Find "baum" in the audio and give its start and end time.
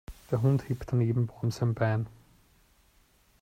1.27-1.51